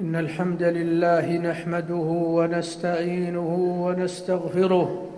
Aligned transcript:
إن 0.00 0.16
الحمد 0.16 0.62
لله 0.62 1.38
نحمده 1.38 2.08
ونستعينه 2.36 3.54
ونستغفره 3.86 5.08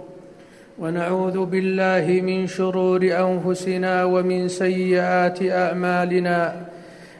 ونعوذ 0.78 1.44
بالله 1.44 2.20
من 2.22 2.46
شرور 2.46 3.02
أنفسنا 3.02 4.04
ومن 4.04 4.48
سيئات 4.48 5.42
أعمالنا. 5.42 6.66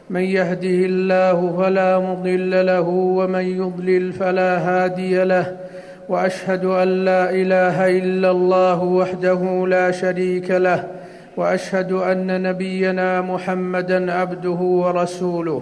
من 0.09 0.21
يهده 0.21 0.79
الله 0.91 1.57
فلا 1.57 1.99
مضل 1.99 2.65
له 2.65 2.87
ومن 2.89 3.45
يضلل 3.61 4.13
فلا 4.13 4.57
هادي 4.57 5.23
له. 5.23 5.57
وأشهد 6.09 6.65
أن 6.65 6.87
لا 7.05 7.29
إله 7.29 7.97
إلا 7.97 8.31
الله 8.31 8.83
وحده 8.83 9.67
لا 9.67 9.91
شريك 9.91 10.51
له. 10.51 10.87
وأشهد 11.37 11.91
أن 11.91 12.41
نبينا 12.41 13.21
محمدا 13.21 14.13
عبده 14.13 14.59
ورسوله. 14.83 15.61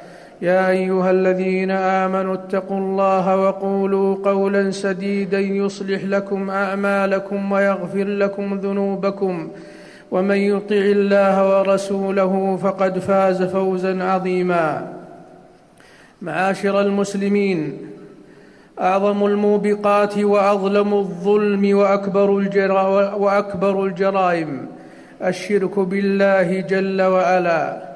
يا 0.41 0.69
أيها 0.69 1.11
الذين 1.11 1.71
آمنوا 1.71 2.33
اتقوا 2.33 2.77
الله 2.77 3.37
وقولوا 3.37 4.15
قولا 4.23 4.71
سديدا 4.71 5.39
يصلح 5.39 6.03
لكم 6.03 6.49
أعمالكم 6.49 7.51
ويغفر 7.51 8.03
لكم 8.03 8.57
ذنوبكم 8.57 9.51
ومن 10.11 10.35
يطع 10.35 10.75
الله 10.75 11.59
ورسوله 11.59 12.59
فقد 12.63 12.99
فاز 12.99 13.43
فوزا 13.43 14.03
عظيما. 14.03 14.93
معاشر 16.21 16.81
المسلمين 16.81 17.77
أعظم 18.79 19.25
الموبقات 19.25 20.17
وأظلم 20.17 20.93
الظلم 20.93 21.77
وأكبر, 21.77 22.37
الجرا 22.37 23.13
وأكبر 23.13 23.85
الجرائم. 23.85 24.65
الشرك 25.23 25.79
بالله 25.79 26.59
جل 26.59 27.01
وعلا. 27.01 27.90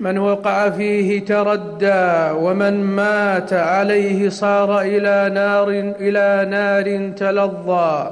من 0.00 0.18
وقع 0.18 0.70
فيه 0.70 1.24
تردى 1.24 2.32
ومن 2.34 2.84
مات 2.84 3.52
عليه 3.52 4.28
صار 4.28 4.80
إلى 4.80 5.30
نار 5.34 5.68
إلى 6.00 6.50
نار 6.50 7.12
تلظى. 7.16 8.10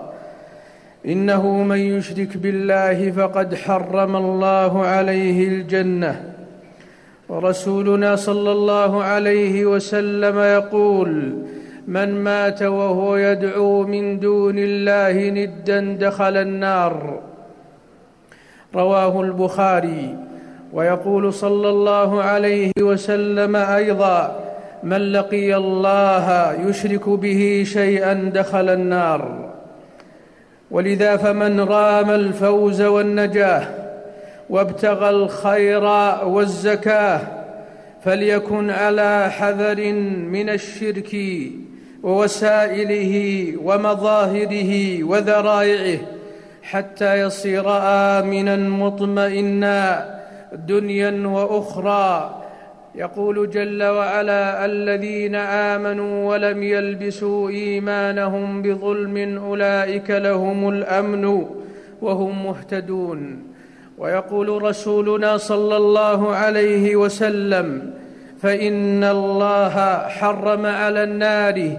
إنه 1.06 1.62
من 1.62 1.78
يشرك 1.78 2.36
بالله 2.36 3.10
فقد 3.10 3.54
حرم 3.54 4.16
الله 4.16 4.86
عليه 4.86 5.48
الجنة. 5.48 6.34
ورسولنا 7.28 8.16
صلى 8.16 8.52
الله 8.52 9.04
عليه 9.04 9.66
وسلم 9.66 10.38
يقول 10.38 11.32
من 11.88 12.24
مات 12.24 12.62
وهو 12.62 13.16
يدعو 13.16 13.82
من 13.86 14.20
دون 14.20 14.58
الله 14.58 15.30
ندا 15.30 15.96
دخل 16.00 16.36
النار 16.36 17.20
رواه 18.74 19.20
البخاري. 19.20 20.27
ويقول 20.72 21.34
صلى 21.34 21.68
الله 21.68 22.22
عليه 22.22 22.72
وسلم 22.80 23.56
أيضا 23.56 24.40
من 24.82 25.12
لقي 25.12 25.56
الله 25.56 26.52
يشرك 26.52 27.08
به 27.08 27.64
شيئا 27.66 28.30
دخل 28.34 28.68
النار. 28.68 29.50
ولذا 30.70 31.16
فمن 31.16 31.60
رام 31.60 32.10
الفوز 32.10 32.82
والنجاة 32.82 33.68
وابتغى 34.50 35.10
الخير 35.10 35.84
والزكاة 36.24 37.20
فليكن 38.04 38.70
على 38.70 39.30
حذر 39.30 39.92
من 40.32 40.48
الشرك 40.48 41.16
ووسائله 42.02 43.54
ومظاهره 43.64 45.04
وذرائعه 45.04 45.98
حتى 46.62 47.20
يصير 47.20 47.64
آمنا 47.68 48.56
مطمئنا 48.56 50.17
دنيا 50.52 51.26
وأخرى. 51.26 52.42
يقول 52.94 53.50
جل 53.50 53.82
وعلا 53.82 54.64
الذين 54.64 55.34
آمنوا 55.34 56.30
ولم 56.30 56.62
يلبسوا 56.62 57.50
إيمانهم 57.50 58.62
بظلم 58.62 59.38
أولئك 59.38 60.10
لهم 60.10 60.68
الأمن 60.68 61.46
وهم 62.00 62.44
مهتدون. 62.44 63.42
ويقول 63.98 64.62
رسولنا 64.62 65.36
صلى 65.36 65.76
الله 65.76 66.34
عليه 66.34 66.96
وسلم 66.96 67.90
فإن 68.42 69.04
الله 69.04 69.98
حرم 69.98 70.66
على 70.66 71.02
النار. 71.02 71.76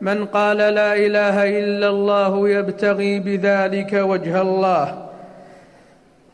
من 0.00 0.24
قال 0.24 0.56
لا 0.56 0.96
إله 0.96 1.58
إلا 1.58 1.88
الله 1.88 2.48
يبتغي 2.48 3.18
بذلك 3.18 3.92
وجه 3.92 4.42
الله. 4.42 5.11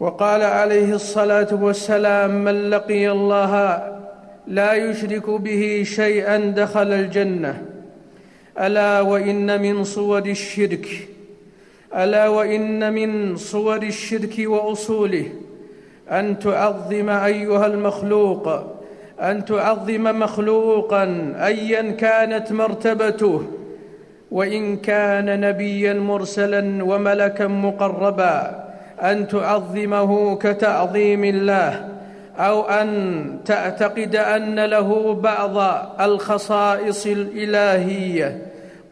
وقال 0.00 0.42
عليه 0.42 0.94
الصلاة 0.94 1.48
والسلام 1.52 2.44
من 2.44 2.70
لقي 2.70 3.10
الله 3.10 3.82
لا 4.46 4.74
يشرك 4.74 5.30
به 5.30 5.82
شيئا 5.86 6.36
دخل 6.36 6.92
الجنة. 6.92 7.62
ألا 8.60 9.00
وإن 9.00 9.62
من 9.62 9.84
صور 9.84 10.26
الشرك 10.26 11.08
ألا 11.96 12.28
وإن 12.28 12.92
من 12.92 13.36
صور 13.36 13.82
الشرك 13.82 14.34
وأصوله 14.38 15.24
أن 16.10 16.38
تعظم 16.38 17.08
أيها 17.08 17.66
المخلوق 17.66 18.48
أن 19.20 19.44
تعظم 19.44 20.18
مخلوقا 20.18 21.34
ايا 21.36 21.90
كانت 21.90 22.52
مرتبته 22.52 23.42
وإن 24.30 24.76
كان 24.76 25.40
نبيا 25.40 25.92
مرسلا 25.94 26.84
وملكا 26.84 27.46
مقربا. 27.46 28.67
أن 29.02 29.28
تعظمه 29.28 30.36
كتعظيم 30.36 31.24
الله 31.24 31.88
أو 32.38 32.62
أن 32.62 33.38
تعتقد 33.44 34.16
أن 34.16 34.64
له 34.64 35.14
بعض 35.14 35.56
الخصائص 36.00 37.06
الإلهية. 37.06 38.38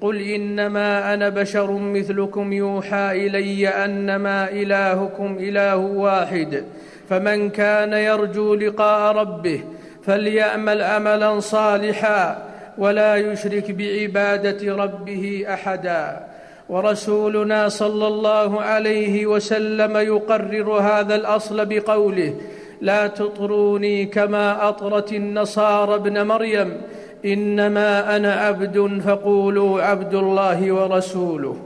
قل 0.01 0.23
إنما 0.23 1.15
أنا 1.15 1.29
بشر 1.29 1.71
مثلكم 1.73 2.53
يوحى 2.53 3.27
إلي 3.27 3.69
أنما 3.69 4.51
إلهكم 4.51 5.37
إله 5.41 5.77
واحد 5.77 6.65
فمن 7.09 7.51
كان 7.51 7.93
يرجو 7.93 8.55
لقاء 8.55 9.17
ربه 9.17 9.61
فليعمل 10.05 10.83
عملا 10.83 11.41
صالحا 11.41 12.47
ولا 12.79 13.17
يشرك 13.17 13.71
بعبادة 13.71 14.77
ربه 14.77 15.45
احدا. 15.49 16.27
ورسولنا 16.69 17.69
صلى 17.69 18.07
الله 18.07 18.61
عليه 18.61 19.27
وسلم 19.27 19.97
يقرر 19.97 20.73
هذا 20.73 21.15
الأصل 21.15 21.67
بقوله 21.67 22.35
لا 22.81 23.07
تطروني 23.07 24.07
كما 24.07 24.69
أطرت 24.69 25.13
النصارى 25.13 25.95
ابن 25.95 26.27
مريم 26.27 26.81
إنما 27.25 28.17
أنا 28.17 28.33
عبد 28.33 29.01
فقولوا 29.07 29.83
عبد 29.83 30.15
الله 30.15 30.73
ورسوله. 30.73 31.57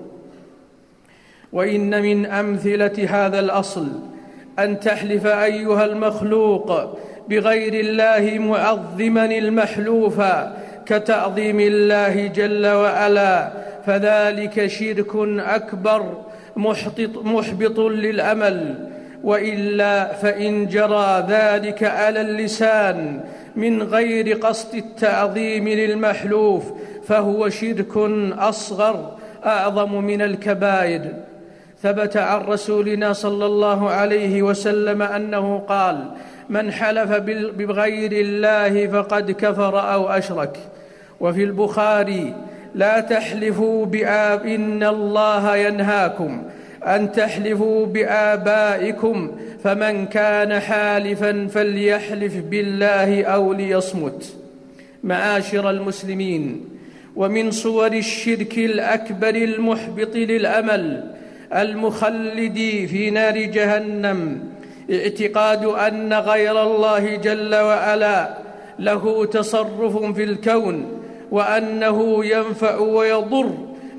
وإن 1.53 2.03
من 2.03 2.27
أمثلة 2.27 3.06
هذا 3.09 3.41
الأصل 3.41 3.87
أن 4.59 4.81
تحلف 4.81 5.27
أيها 5.27 5.84
المخلوق 5.84 6.99
بغير 7.28 7.75
الله 7.75 8.39
معظما 8.39 9.25
المحلوف 9.25 10.22
كتعظيم 10.87 11.60
الله 11.60 12.27
جل 12.27 12.66
وعلا 12.66 13.53
فذلك 13.86 14.66
شرك 14.66 15.16
أكبر 15.38 16.24
محبط, 16.56 17.24
محبط 17.24 17.78
للأمل. 17.78 18.91
وإلا 19.24 20.12
فإن 20.12 20.66
جرى 20.66 21.27
ذلك 21.28 21.84
على 21.84 22.21
اللسان 22.21 23.21
من 23.56 23.82
غير 23.82 24.36
قصد 24.36 24.74
التعظيم 24.74 25.68
للمحلوف 25.68 26.65
فهو 27.04 27.48
شرك 27.48 27.97
أصغر 28.38 29.16
أعظم 29.47 30.04
من 30.04 30.22
الكبائر 30.22 31.03
ثبت 31.82 32.16
عن 32.16 32.41
رسولنا 32.41 33.12
صلى 33.12 33.47
الله 33.47 33.91
عليه 33.91 34.42
وسلم 34.42 35.03
أنه 35.03 35.59
قال 35.59 36.10
من 36.48 36.72
حلف 36.72 37.12
بغير 37.59 38.12
الله 38.12 38.86
فقد 38.86 39.30
كفر 39.30 39.92
أو 39.92 40.09
أشرك 40.09 40.59
وفي 41.21 41.44
البخاري 41.44 42.34
لا 42.75 43.01
تحلفوا 43.01 43.87
بآب 43.87 44.47
إن 44.47 44.83
الله 44.83 45.57
ينهاكم 45.57 46.43
أن 46.87 47.13
تحلفوا 47.13 47.87
بآبائكم 47.87 49.37
فمن 49.65 50.07
كان 50.07 50.61
حالفا 50.61 51.47
فليحلف 51.47 52.37
بالله 52.37 53.25
أو 53.25 53.53
ليصمت. 53.53 54.34
معاشر 55.05 55.71
المسلمين 55.71 56.65
ومن 57.17 57.51
صور 57.51 57.93
الشرك 57.93 58.59
الأكبر 58.59 59.34
المحبط 59.34 60.16
للأمل 60.16 61.15
المخلد 61.55 62.87
في 62.91 63.11
نار 63.11 63.39
جهنم 63.39 64.41
اعتقاد 64.93 65.65
أن 65.65 66.13
غير 66.13 66.63
الله 66.63 67.16
جل 67.16 67.55
وعلا 67.55 68.39
له 68.78 69.25
تصرف 69.25 70.15
في 70.15 70.25
الكون. 70.25 71.00
وأنه 71.30 72.24
ينفع 72.24 72.78
ويضر 72.78 73.50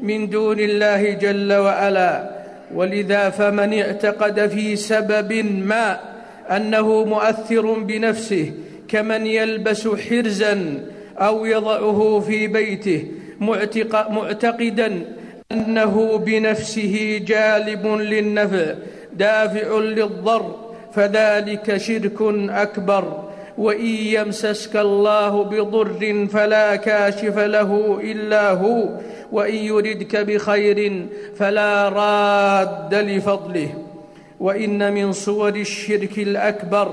من 0.02 0.30
دون 0.30 0.60
الله 0.60 1.14
جل 1.14 1.54
وعلا. 1.54 2.42
ولذا 2.76 3.30
فمن 3.30 3.80
اعتقد 3.80 4.48
في 4.48 4.76
سبب 4.76 5.34
ما 5.46 6.00
أنه 6.50 7.06
مؤثر 7.06 7.74
بنفسه 7.74 8.52
كمن 8.88 9.28
يلبس 9.28 9.88
حرزا 9.88 10.84
أو 11.18 11.46
يضعه 11.46 12.20
في 12.20 12.48
بيته 12.48 13.06
معتقدا 14.10 15.02
أنه 15.52 16.18
بنفسه 16.18 17.22
جالب 17.28 17.88
للنفع 17.88 18.74
دافع 19.14 19.78
للضر 19.78 20.56
فذلك 20.96 21.78
شرك 21.78 22.22
أكبر. 22.50 23.31
وإن 23.62 23.86
يمسسك 24.18 24.76
الله 24.76 25.44
بضر 25.44 26.28
فلا 26.32 26.76
كاشف 26.76 27.38
له 27.38 28.00
إلا 28.04 28.52
هو 28.52 28.90
وإن 29.32 29.56
يردك 29.56 30.16
بخير 30.16 31.06
فلا 31.36 31.90
راد 31.90 32.94
لفضله. 32.96 33.70
وإن 34.40 34.94
من 34.94 35.12
صور 35.12 35.56
الشرك 35.56 36.18
الأكبر 36.18 36.88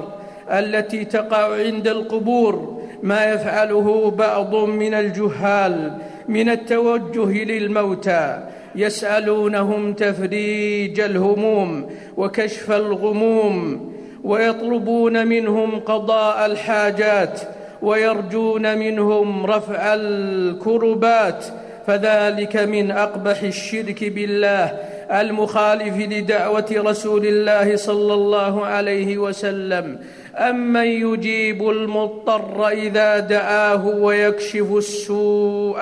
التي 0.51 1.05
تقع 1.05 1.57
عند 1.57 1.89
القبور 1.89 2.83
ما 3.03 3.33
يفعله 3.33 4.11
بعض 4.11 4.55
من 4.55 4.95
الجهال 4.95 5.93
من 6.29 6.49
التوجه 6.49 7.45
للموتى 7.45 8.45
يسألونهم 8.75 9.93
تفريج 9.93 11.01
الهموم 11.01 11.91
وكشف 12.17 12.73
الغموم. 12.73 13.89
ويطلبون 14.25 15.27
منهم 15.27 15.81
قضاء 15.81 16.47
الحاجات 16.47 17.41
ويرجون 17.83 18.79
منهم 18.79 19.47
رفع 19.47 19.95
الكربات 19.95 21.45
فذلك 21.87 22.57
من 22.57 22.91
أقبح 22.91 23.43
الشرك 23.43 24.05
بالله 24.05 24.65
المخالف 25.13 25.97
لدعوة 25.97 26.67
رسول 26.73 27.27
الله 27.27 27.77
صلى 27.77 28.15
الله 28.15 28.67
عليه 28.67 29.19
وسلم. 29.19 29.99
أمن 30.37 30.87
يجيب 30.87 31.69
المضطر 31.69 32.69
إذا 32.69 33.19
دعاه 33.19 33.87
ويكشف 33.87 34.73
السوء 34.73 35.81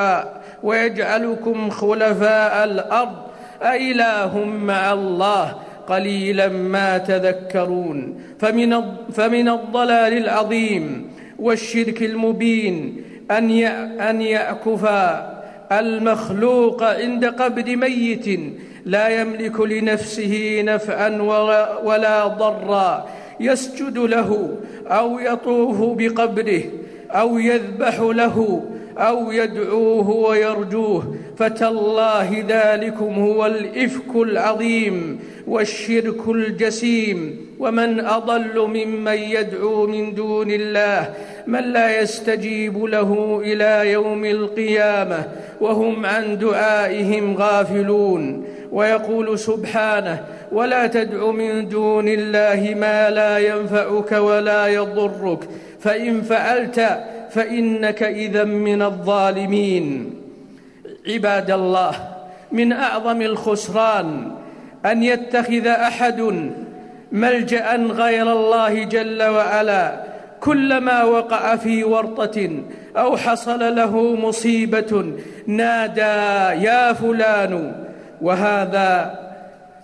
ويجعلكم 0.62 1.70
خلفاء 1.70 2.64
الأرض. 2.64 3.16
أإله 3.62 4.44
مع 4.44 4.92
الله؟ 4.92 5.54
قليلا 5.88 6.48
ما 6.48 6.98
تذكرون. 6.98 8.20
فمن 8.38 8.70
فمن 9.12 9.48
الضلال 9.48 10.12
العظيم 10.12 11.06
والشرك 11.38 12.02
المبين 12.02 13.02
أن 13.30 13.50
أن 14.00 14.20
يأكف 14.20 14.84
المخلوق 15.72 16.82
عند 16.82 17.24
قبر 17.24 17.76
ميت 17.76 18.40
لا 18.84 19.08
يملك 19.08 19.60
لنفسه 19.60 20.62
نفعا 20.64 21.08
ولا 21.84 22.26
ضرا. 22.26 23.08
يسجد 23.40 23.98
له 23.98 24.56
أو 24.86 25.18
يطوف 25.18 25.98
بقبره 25.98 26.62
أو 27.10 27.38
يذبح 27.38 28.00
له 28.00 28.36
أو 28.98 29.32
يدعوه 29.32 30.10
ويرجوه 30.10 31.16
فتالله 31.36 32.44
ذلكم 32.48 33.14
هو 33.14 33.46
الإفك 33.46 34.16
العظيم 34.16 35.20
والشرك 35.46 36.28
الجسيم. 36.28 37.46
ومن 37.58 38.00
أضل 38.00 38.60
ممن 38.60 39.18
يدعو 39.18 39.86
من 39.86 40.14
دون 40.14 40.50
الله 40.50 41.14
من 41.46 41.60
لا 41.60 42.00
يستجيب 42.00 42.84
له 42.84 43.40
إلى 43.44 43.92
يوم 43.92 44.24
القيامة 44.24 45.24
وهم 45.60 46.06
عن 46.06 46.38
دعائهم 46.38 47.36
غافلون. 47.36 48.44
ويقول 48.72 49.38
سبحانه 49.38 50.24
ولا 50.52 50.86
تدع 50.86 51.30
من 51.30 51.68
دون 51.68 52.08
الله 52.08 52.74
ما 52.74 53.10
لا 53.10 53.38
ينفعك 53.38 54.12
ولا 54.12 54.66
يضرك 54.66 55.38
فإن 55.80 56.22
فعلت 56.22 56.98
فإنك 57.36 58.02
إذا 58.02 58.44
من 58.44 58.82
الظالمين. 58.82 60.14
عباد 61.08 61.50
الله 61.50 61.92
من 62.52 62.72
أعظم 62.72 63.22
الخسران 63.22 64.32
أن 64.86 65.02
يتخذ 65.02 65.66
أحد 65.66 66.50
ملجأ 67.12 67.76
غير 67.76 68.32
الله 68.32 68.84
جل 68.84 69.22
وعلا 69.22 70.02
كلما 70.40 71.04
وقع 71.04 71.56
في 71.56 71.84
ورطة 71.84 72.50
أو 72.96 73.16
حصل 73.16 73.76
له 73.76 74.16
مصيبة 74.16 75.12
نادى 75.46 76.16
يا 76.66 76.92
فلان 76.92 77.72
وهذا 78.20 79.18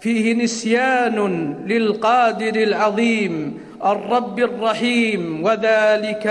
فيه 0.00 0.34
نسيان 0.34 1.54
للقادر 1.66 2.62
العظيم 2.62 3.58
الرب 3.84 4.38
الرحيم 4.38 5.44
وذلك 5.44 6.26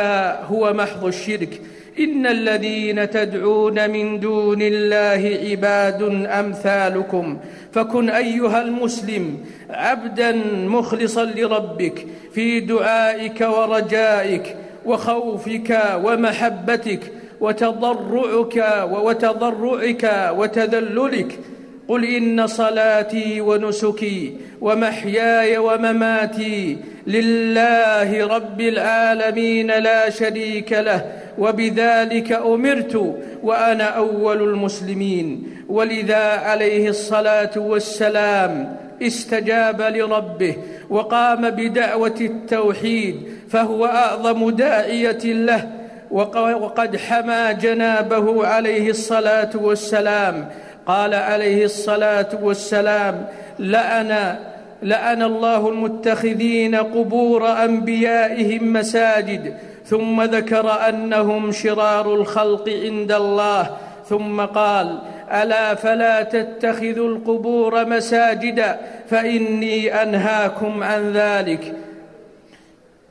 هو 0.49 0.73
محض 0.73 1.05
الشرك. 1.05 1.61
إن 1.99 2.25
الذين 2.25 3.09
تدعون 3.09 3.89
من 3.89 4.19
دون 4.19 4.61
الله 4.61 5.39
عباد 5.49 6.01
أمثالكم. 6.25 7.37
فكن 7.71 8.09
أيها 8.09 8.61
المسلم 8.61 9.37
عبدا 9.69 10.31
مخلصا 10.65 11.25
لربك 11.25 12.07
في 12.33 12.59
دعائك 12.59 13.41
ورجائك 13.41 14.55
وخوفك 14.85 15.81
ومحبتك 16.03 17.11
وتضرعك 17.41 18.87
وتضرعك 18.91 20.31
وتذللك. 20.37 21.39
قل 21.87 22.05
إن 22.05 22.47
صلاتي 22.47 23.41
ونسكي 23.41 24.37
ومحياي 24.61 25.57
ومماتي 25.57 26.77
لله 27.07 28.27
رب 28.27 28.61
العالمين 28.61 29.67
لا 29.67 30.09
شريك 30.09 30.73
له 30.73 31.05
وبذلك 31.37 32.31
أمرت 32.31 33.15
وأنا 33.43 33.83
أول 33.83 34.41
المسلمين. 34.41 35.43
ولذا 35.69 36.25
عليه 36.25 36.89
الصلاة 36.89 37.51
والسلام 37.55 38.77
استجاب 39.01 39.81
لربه 39.81 40.55
وقام 40.89 41.49
بدعوة 41.49 42.17
التوحيد 42.21 43.15
فهو 43.49 43.85
أعظم 43.85 44.49
داعية 44.49 45.23
له. 45.23 45.69
وقد 46.11 46.97
حمى 46.97 47.53
جنابه 47.53 48.47
عليه 48.47 48.89
الصلاة 48.89 49.49
والسلام 49.55 50.49
قال 50.85 51.13
عليه 51.13 51.65
الصلاة 51.65 52.29
والسلام 52.41 53.25
لأنا 53.59 54.39
لأن 54.81 55.21
الله 55.21 55.69
المتخذين 55.69 56.75
قبور 56.75 57.63
أنبيائهم 57.63 58.73
مساجد 58.73 59.53
ثم 59.85 60.21
ذكر 60.21 60.89
أنهم 60.89 61.51
شرار 61.51 62.13
الخلق 62.13 62.69
عند 62.69 63.11
الله 63.11 63.69
ثم 64.09 64.41
قال 64.41 64.99
ألا 65.31 65.75
فلا 65.75 66.23
تتخذوا 66.23 67.07
القبور 67.07 67.85
مساجدا 67.85 68.79
فإني 69.09 70.03
أنهاكم 70.03 70.83
عن 70.83 71.11
ذلك. 71.13 71.73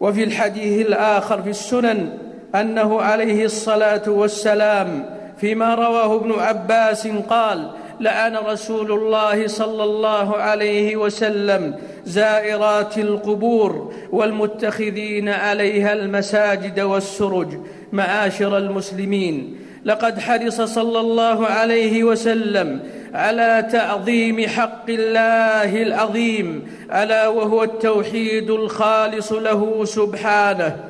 وفي 0.01 0.25
الحديث 0.25 0.87
الآخر 0.87 1.43
في 1.43 1.51
السنن 1.51 2.09
أنه 2.55 3.01
عليه 3.01 3.45
الصلاة 3.45 4.03
والسلام 4.07 5.20
فيما 5.41 5.75
رواه 5.75 6.17
ابن 6.17 6.33
عباس 6.33 7.09
قال 7.09 7.71
لعن 8.01 8.37
رسول 8.37 8.93
الله 8.93 9.47
صلى 9.47 9.85
الله 9.85 10.37
عليه 10.37 10.97
وسلم 10.97 11.75
زائرات 12.05 12.99
القبور 12.99 13.93
والمتخذين 14.13 15.29
عليها 15.29 15.93
المساجد 15.93 16.81
والسرج 16.81 17.49
معاشر 17.93 18.59
المسلمين. 18.59 19.57
لقد 19.85 20.19
حرص 20.19 20.61
صلى 20.61 21.01
الله 21.01 21.47
عليه 21.47 22.05
وسلم 22.05 22.81
على 23.15 23.69
تعظيم 23.73 24.49
حق 24.49 24.91
الله 24.91 25.83
العظيم 25.83 26.69
ألا 26.93 27.29
وهو 27.29 27.63
التوحيد 27.63 28.51
الخالص 28.51 29.33
له 29.33 29.85
سبحانه. 29.85 30.90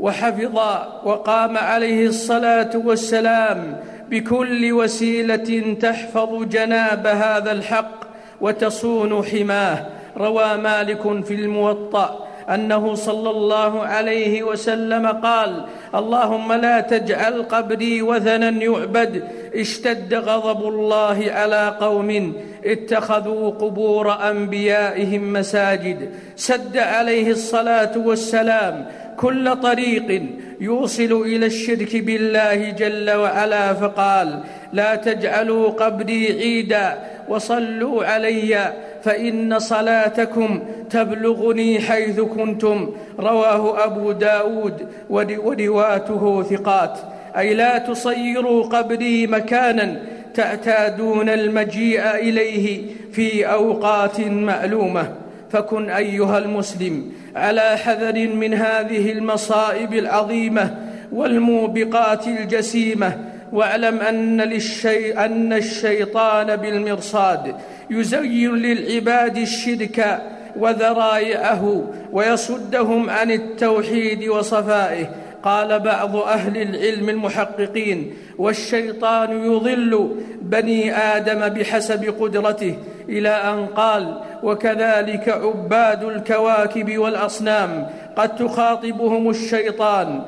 وحفظ 0.00 0.56
وقام 1.04 1.58
عليه 1.58 2.06
الصلاة 2.06 2.70
والسلام 2.74 3.76
بكل 4.10 4.72
وسيلة 4.72 5.76
تحفظ 5.80 6.44
جناب 6.44 7.06
هذا 7.06 7.52
الحق 7.52 8.00
وتصون 8.40 9.24
حماه. 9.24 9.86
روى 10.16 10.56
مالك 10.56 11.24
في 11.24 11.34
الموطأ 11.34 12.26
أنه 12.54 12.94
صلى 12.94 13.30
الله 13.30 13.86
عليه 13.86 14.42
وسلم 14.42 15.06
قال 15.06 15.64
اللهم 15.94 16.52
لا 16.52 16.80
تجعل 16.80 17.42
قبري 17.42 18.02
وثنا 18.02 18.48
يعبد 18.48 19.24
اشتد 19.54 20.14
غضب 20.14 20.68
الله 20.68 21.24
على 21.28 21.76
قوم 21.80 22.32
اتخذوا 22.64 23.50
قبور 23.50 24.30
أنبيائهم 24.30 25.32
مساجد. 25.32 26.10
سد 26.36 26.76
عليه 26.76 27.30
الصلاة 27.30 27.98
والسلام 27.98 28.86
كل 29.20 29.56
طريق 29.56 30.22
يوصل 30.60 31.12
إلى 31.26 31.46
الشرك 31.46 31.96
بالله 31.96 32.70
جل 32.70 33.10
وعلا 33.10 33.74
فقال 33.74 34.40
لا 34.72 34.94
تجعلوا 34.94 35.70
قبري 35.70 36.26
عيدا 36.26 36.98
وصلوا 37.28 38.04
علي 38.04 38.72
فإن 39.02 39.58
صلاتكم 39.58 40.62
تبلغني 40.90 41.80
حيث 41.80 42.20
كنتم. 42.20 42.94
رواه 43.18 43.84
أبو 43.84 44.12
داود 44.12 44.86
ورواته 45.10 46.42
ثقات. 46.42 46.98
أي 47.36 47.54
لا 47.54 47.78
تصيروا 47.78 48.62
قبري 48.62 49.26
مكانا 49.26 50.02
تعتادون 50.34 51.28
المجيء 51.28 52.10
إليه 52.14 52.82
في 53.12 53.46
أوقات 53.46 54.20
مألومة. 54.20 55.19
فكن 55.50 55.90
أيها 55.90 56.38
المسلم 56.38 57.12
على 57.36 57.76
حذر 57.76 58.28
من 58.28 58.54
هذه 58.54 59.12
المصائب 59.12 59.94
العظيمة 59.94 60.76
والموبقات 61.12 62.26
الجسيمة 62.26 63.18
واعلم 63.52 63.98
أن, 63.98 64.40
للشي 64.40 65.12
أن 65.12 65.52
الشيطان 65.52 66.56
بالمرصاد 66.56 67.56
يزين 67.90 68.54
للعباد 68.54 69.36
الشرك 69.36 70.22
وذرائعه 70.56 71.92
ويصدهم 72.12 73.10
عن 73.10 73.30
التوحيد 73.30 74.28
وصفائه. 74.28 75.06
قال 75.42 75.80
بعض 75.80 76.16
أهل 76.16 76.56
العلم 76.56 77.08
المحققين 77.08 78.14
والشيطان 78.38 79.44
يضل 79.44 80.16
بني 80.42 80.96
آدم 80.96 81.48
بحسب 81.48 82.14
قدرته 82.20 82.76
إلى 83.08 83.28
أن 83.28 83.66
قال 83.66 84.20
وكذلك 84.42 85.28
عباد 85.28 86.04
الكواكب 86.04 86.98
والأصنام 86.98 87.88
قد 88.16 88.36
تخاطبهم 88.36 89.30
الشيطان 89.30 90.22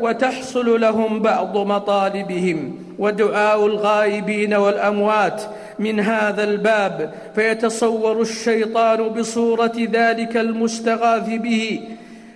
وتحصل 0.00 0.80
لهم 0.80 1.22
بعض 1.22 1.56
مطالبهم 1.56 2.78
ودعاء 2.98 3.66
الغائبين 3.66 4.54
والأموات 4.54 5.42
من 5.78 6.00
هذا 6.00 6.44
الباب 6.44 7.14
فيتصور 7.34 8.20
الشيطان 8.20 9.08
بصورة 9.08 9.72
ذلك 9.92 10.36
المستغاث 10.36 11.28
به 11.28 11.80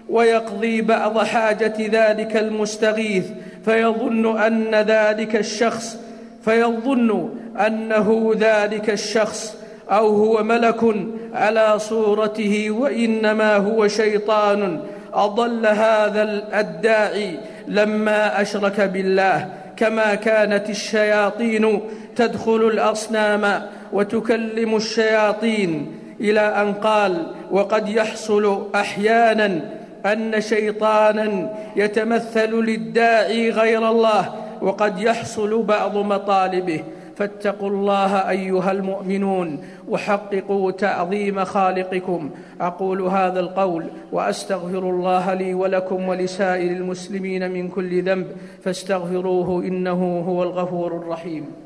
ويقضي 0.09 0.81
بعض 0.83 1.19
حاجة 1.19 1.75
ذلك 1.79 2.37
المستغيث 2.37 3.27
فيظن 3.65 4.39
أن 4.39 4.75
ذلك 4.75 5.37
الشخص 5.37 5.97
فيظن 6.45 7.31
أنه 7.67 8.33
ذلك 8.39 8.91
الشخص 8.91 9.57
أو 9.91 10.09
هو 10.09 10.43
ملك 10.43 10.97
على 11.35 11.79
صورته 11.79 12.71
وإنما 12.71 13.57
هو 13.57 13.89
شيطان. 13.89 14.81
أضل 15.15 15.67
هذا 15.67 16.23
الداعي 16.61 17.39
لما 17.69 18.41
أشرك 18.43 18.81
بالله. 18.81 19.49
كما 19.77 20.15
كانت 20.15 20.71
الشياطين 20.71 21.81
تدخل 22.17 22.57
الأصنام 22.57 23.63
وتكلم 23.93 24.77
الشياطين 24.77 25.93
إلى 26.21 26.41
أن 26.41 26.73
قال 26.73 27.27
وقد 27.51 27.89
يحصل 27.89 28.67
أحيانا 28.75 29.61
أن 30.07 30.41
شيطانا 30.41 31.51
يتمثل 31.77 32.51
للداعي 32.51 33.51
غير 33.51 33.89
الله 33.89 34.35
وقد 34.63 34.99
يحصل 34.99 35.63
بعض 35.63 35.97
مطالبه. 35.97 36.81
فاتقوا 37.17 37.71
الله 37.71 38.31
أيها 38.31 38.71
المؤمنون 38.71 39.65
وحققوا 39.89 40.71
تعظيم 40.71 41.45
خالقكم. 41.45 42.31
أقول 42.61 43.03
هذا 43.03 43.41
القول 43.41 43.85
وأستغفر 44.13 44.79
الله 44.79 45.35
لي 45.35 45.55
ولكم 45.55 46.09
ولسائر 46.09 46.71
المسلمين 46.71 47.51
من 47.51 47.69
كل 47.69 48.03
ذنب. 48.03 48.27
فاستغفروه 48.65 49.65
إنه 49.65 50.25
هو 50.29 50.43
الغفور 50.43 50.97
الرحيم. 50.97 51.64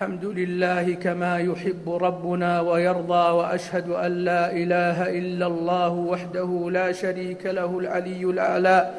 الحمد 0.00 0.24
لله 0.24 0.94
كما 0.94 1.38
يحب 1.38 1.90
ربنا 2.02 2.60
ويرضى 2.60 3.30
وأشهد 3.32 3.88
أن 3.88 4.12
لا 4.12 4.52
إله 4.52 5.18
إلا 5.18 5.46
الله 5.46 5.92
وحده 5.92 6.68
لا 6.72 6.92
شريك 6.92 7.46
له 7.46 7.78
العلي 7.78 8.24
الأعلى 8.24 8.90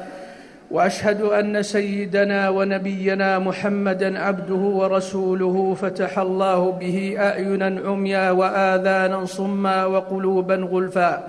وأشهد 0.70 1.20
أن 1.20 1.62
سيدنا 1.62 2.48
ونبينا 2.48 3.38
محمدا 3.38 4.18
عبده 4.18 4.54
ورسوله 4.54 5.74
فتح 5.74 6.18
الله 6.18 6.70
به 6.70 7.14
أعينا 7.18 7.80
عميا 7.84 8.30
وآذانا 8.30 9.24
صما 9.24 9.84
وقلوبا 9.84 10.54
غلفا 10.54 11.28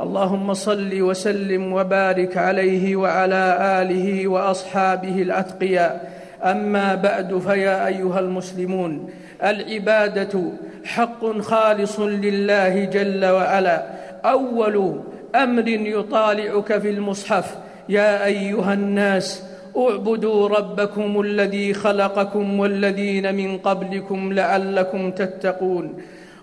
اللهم 0.00 0.54
صل 0.54 1.02
وسلم 1.02 1.72
وبارك 1.72 2.36
عليه 2.36 2.96
وعلى 2.96 3.58
آله 3.82 4.28
وأصحابه 4.28 5.22
الأتقياء 5.22 6.18
أما 6.44 6.94
بعد 6.94 7.38
فيا 7.38 7.86
أيها 7.86 8.20
المسلمون 8.20 9.10
العبادة 9.44 10.42
حق 10.84 11.38
خالص 11.38 12.00
لله 12.00 12.84
جل 12.84 13.24
وعلا. 13.24 13.86
أول 14.24 15.00
أمر 15.34 15.68
يطالعك 15.68 16.78
في 16.78 16.90
المصحف 16.90 17.56
يا 17.88 18.24
أيها 18.24 18.72
الناس 18.74 19.42
اعبدوا 19.76 20.48
ربكم 20.48 21.20
الذي 21.20 21.74
خلقكم 21.74 22.60
والذين 22.60 23.34
من 23.34 23.58
قبلكم 23.58 24.32
لعلكم 24.32 25.10
تتقون. 25.10 25.94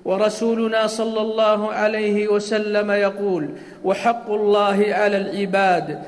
ورسولنا 0.05 0.87
صلى 0.87 1.21
الله 1.21 1.73
عليه 1.73 2.27
وسلم 2.27 2.91
يقول 2.91 3.49
وحق 3.83 4.31
الله 4.31 4.85
على 4.89 5.17
العباد 5.17 5.99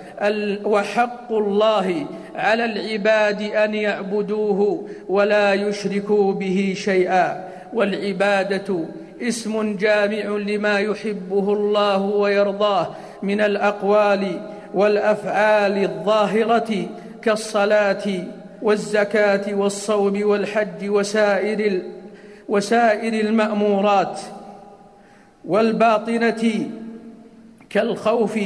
وحق 0.65 1.31
الله 1.33 2.05
على 2.37 2.65
العباد 2.65 3.41
أن 3.41 3.73
يعبدوه 3.73 4.87
ولا 5.07 5.53
يشركوا 5.53 6.33
به 6.33 6.73
شيئا. 6.77 7.47
والعبادة 7.73 8.79
اسم 9.21 9.75
جامع 9.75 10.37
لما 10.37 10.79
يحبه 10.79 11.53
الله 11.53 12.01
ويرضاه 12.01 12.87
من 13.23 13.41
الأقوال 13.41 14.41
والأفعال 14.73 15.83
الظاهرة 15.83 16.85
كالصلاة 17.21 18.03
والزكاة 18.61 19.55
والصوم 19.55 20.23
والحج 20.23 20.89
وسائر 20.89 21.81
وسائر 22.49 23.13
المأمورات 23.13 24.19
والباطنة 25.45 26.69
كالخوف 27.69 28.39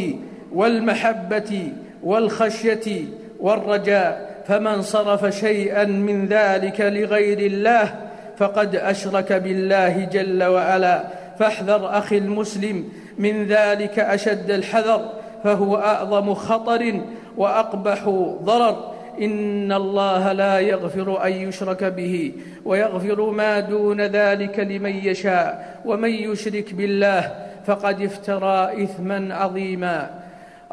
والمحبة 0.51 1.73
والخشية 2.03 3.05
والرجاء 3.41 4.31
فمن 4.47 4.81
صرف 4.81 5.35
شيئا 5.35 5.85
من 5.85 6.25
ذلك 6.25 6.81
لغير 6.81 7.39
الله 7.39 7.95
فقد 8.37 8.75
أشرك 8.75 9.33
بالله 9.33 10.05
جل 10.05 10.43
وعلا. 10.43 11.03
فاحذر 11.39 11.97
أخي 11.97 12.17
المسلم 12.17 12.89
من 13.17 13.45
ذلك 13.47 13.99
أشد 13.99 14.51
الحذر 14.51 15.09
فهو 15.43 15.75
أعظم 15.75 16.33
خطر 16.33 17.01
وأقبح 17.37 18.09
ضرر. 18.43 18.91
إن 19.21 19.71
الله 19.71 20.31
لا 20.31 20.59
يغفر 20.59 21.25
أن 21.25 21.31
يشرك 21.31 21.83
به 21.83 22.31
ويغفر 22.65 23.29
ما 23.29 23.59
دون 23.59 24.01
ذلك 24.01 24.59
لمن 24.59 24.95
يشاء 24.95 25.79
ومن 25.85 26.09
يشرك 26.09 26.73
بالله 26.73 27.31
فقد 27.65 28.01
افترى 28.01 28.83
اثما 28.83 29.35
عظيما. 29.35 30.20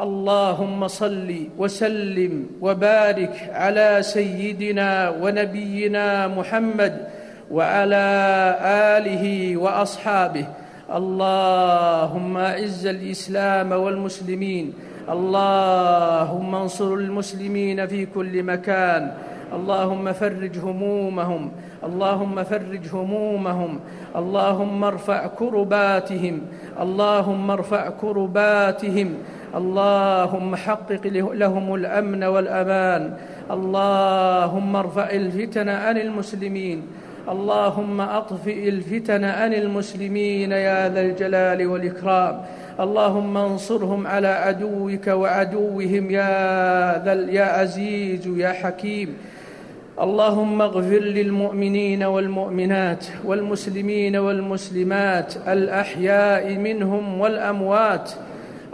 اللهم 0.01 0.89
صل 0.89 1.35
وسلم 1.59 2.47
وبارك 2.61 3.51
على 3.55 3.99
سيدنا 4.01 5.11
ونبينا 5.11 6.29
محمد 6.29 7.09
وعلى 7.51 8.07
آله 8.97 9.57
وأصحابه. 9.57 10.47
اللهم 10.95 12.37
أعز 12.37 12.87
الإسلام 12.87 13.73
والمسلمين. 13.73 14.73
اللهم 15.09 16.55
انصر 16.55 16.95
المسلمين 16.95 17.87
في 17.87 18.07
كل 18.07 18.43
مكان. 18.43 19.13
اللهم 19.53 20.13
فرج 20.13 20.59
همومهم. 20.59 21.51
اللهم 21.85 22.45
فرج 22.45 22.85
همومهم. 22.93 23.81
اللهم 24.17 24.85
ارفع 24.85 25.27
كرباتهم. 25.27 26.41
اللهم 26.81 27.51
ارفع 27.51 27.89
كرباتهم. 27.89 29.15
اللهم 29.55 30.57
حقق 30.57 31.07
لهم 31.33 31.75
الأمن 31.75 32.25
والأمان. 32.25 33.13
اللهم 33.51 34.77
ارفع 34.77 35.11
الفتن 35.11 35.69
عن 35.69 35.99
المسلمين. 35.99 36.83
اللهم 37.29 38.01
أطفئ 38.01 38.69
الفتن 38.69 39.25
عن 39.25 39.55
المسلمين 39.55 40.53
يا 40.53 40.89
ذا 40.89 41.01
الجلال 41.01 41.67
والإكرام. 41.67 42.41
اللهم 42.81 43.37
انصرهم 43.37 44.07
على 44.07 44.29
عدوك 44.29 45.07
وعدوهم 45.07 46.11
يا 46.11 47.05
ذا 47.05 47.13
يا 47.31 47.45
عزيز 47.45 48.27
يا 48.27 48.53
حكيم. 48.53 49.17
اللهم 50.01 50.63
اغفر 50.63 50.99
للمؤمنين 50.99 52.03
والمؤمنات 52.03 53.05
والمسلمين 53.25 54.17
والمسلمات 54.17 55.35
الأحياء 55.49 56.55
منهم 56.55 57.21
والأموات. 57.21 58.11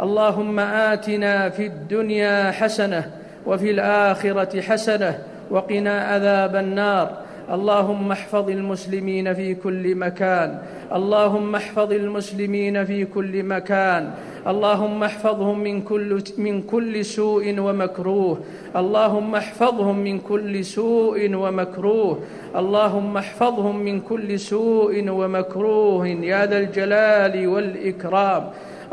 اللهم 0.00 0.58
آتنا 0.60 1.48
في 1.48 1.66
الدنيا 1.66 2.50
حسنة 2.50 3.10
وفي 3.46 3.70
الآخرة 3.70 4.60
حسنة 4.60 5.18
وقنا 5.50 6.00
عذاب 6.00 6.56
النار. 6.56 7.10
اللهم 7.50 8.12
احفظ 8.12 8.50
المسلمين 8.50 9.34
في 9.34 9.54
كل 9.54 9.94
مكان. 9.94 10.58
اللهم 10.92 11.54
احفظ 11.54 11.92
المسلمين 11.92 12.84
في 12.84 13.04
كل 13.04 13.42
مكان. 13.42 14.10
اللهم 14.46 15.04
احفظهم 15.04 15.58
من 15.58 15.82
كل 15.82 16.22
من 16.38 16.62
كل 16.62 17.04
سوء 17.04 17.60
ومكروه. 17.60 18.40
اللهم 18.76 19.34
احفظهم 19.34 19.98
من 19.98 20.18
كل 20.18 20.64
سوء 20.64 21.34
ومكروه. 21.34 22.18
اللهم 22.56 23.16
احفظهم 23.16 23.76
من 23.76 24.00
كل 24.00 24.38
سوء 24.38 25.08
ومكروه. 25.08 26.06
يا 26.08 26.46
ذا 26.46 26.58
الجلال 26.58 27.46
والإكرام. 27.48 28.44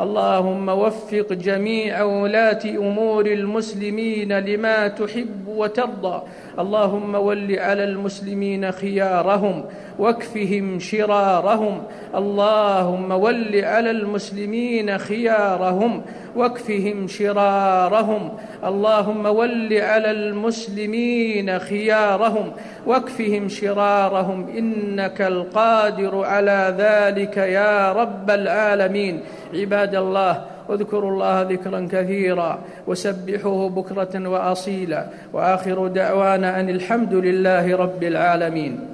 اللهم 0.02 0.70
وفق 0.70 1.34
جميع 1.34 2.04
ولاة 2.04 2.60
أمور 2.66 3.26
المسلمين 3.26 4.40
لما 4.40 4.88
تحب 4.88 5.48
وترضى. 5.48 6.22
اللهم 6.60 7.16
ول 7.16 7.60
على 7.60 7.84
المسلمين 7.84 8.72
خيارهم 8.72 9.66
واكفهم 10.00 10.80
شرارهم. 10.80 11.84
اللهم 12.16 13.12
ول 13.12 13.56
على 13.64 13.92
المسلمين 13.92 14.98
خيارهم 14.98 16.02
واكفهم 16.36 17.08
شرارهم. 17.08 18.30
اللهم 18.64 19.26
ول 19.26 19.74
على 19.74 20.12
المسلمين 20.12 21.60
خيارهم 21.60 22.52
واكفهم 22.86 23.50
شرارهم. 23.50 24.50
إنك 24.58 25.22
القادر 25.22 26.26
على 26.26 26.76
ذلك 26.78 27.38
يا 27.38 27.92
رب 27.92 28.30
العالمين. 28.30 29.22
عباد 29.54 29.96
الله 29.96 30.51
واذكروا 30.70 31.12
الله 31.12 31.42
ذكرا 31.42 31.88
كثيرا 31.92 32.60
وسبحوه 32.88 33.70
بكرة 33.70 34.30
وأصيلا 34.30 35.08
وآخر 35.34 35.88
دعوانا 35.88 36.60
أن 36.60 36.70
الحمد 36.70 37.14
لله 37.14 37.76
رب 37.78 38.04
العالمين 38.04 38.91